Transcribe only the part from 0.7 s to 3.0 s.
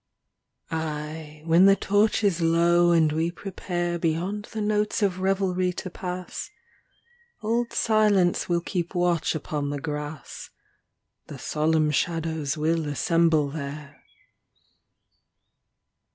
Aye, when the torch is low